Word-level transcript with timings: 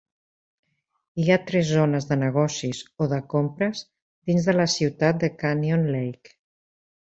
Hi 1.21 1.25
ha 1.33 1.35
tres 1.51 1.67
zones 1.71 2.07
de 2.11 2.17
negocis 2.21 2.79
o 3.05 3.09
de 3.11 3.19
compres 3.35 3.85
dins 4.31 4.49
de 4.49 4.57
la 4.57 4.67
ciutat 4.77 5.21
de 5.27 5.31
Canyon 5.45 5.87
Lake. 5.99 6.35